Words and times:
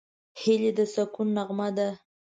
هیلۍ 0.41 0.71
د 0.77 0.79
سکون 0.93 1.27
نغمه 1.37 1.69
ده 1.77 1.89